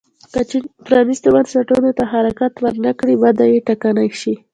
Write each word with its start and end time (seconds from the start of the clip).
که 0.33 0.41
چین 0.49 0.63
پرانیستو 0.85 1.29
بنسټونو 1.35 1.89
ته 1.97 2.03
حرکت 2.13 2.53
ونه 2.63 2.91
کړي 2.99 3.15
وده 3.23 3.45
یې 3.51 3.59
ټکنۍ 3.67 4.09
شي. 4.21 4.33